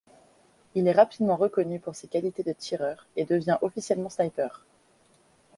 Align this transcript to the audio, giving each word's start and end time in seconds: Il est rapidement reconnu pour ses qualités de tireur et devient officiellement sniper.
Il 0.73 0.87
est 0.87 0.93
rapidement 0.93 1.35
reconnu 1.35 1.79
pour 1.79 1.93
ses 1.95 2.07
qualités 2.07 2.41
de 2.41 2.53
tireur 2.53 3.05
et 3.15 3.23
devient 3.23 3.59
officiellement 3.61 4.09
sniper. 4.09 4.65